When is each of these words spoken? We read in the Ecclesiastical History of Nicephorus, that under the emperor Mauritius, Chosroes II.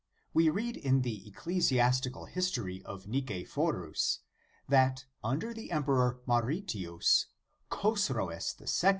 We 0.33 0.49
read 0.49 0.77
in 0.77 1.03
the 1.03 1.27
Ecclesiastical 1.27 2.25
History 2.25 2.81
of 2.85 3.05
Nicephorus, 3.05 4.21
that 4.67 5.05
under 5.23 5.53
the 5.53 5.69
emperor 5.69 6.21
Mauritius, 6.25 7.27
Chosroes 7.69 8.55
II. 8.59 8.89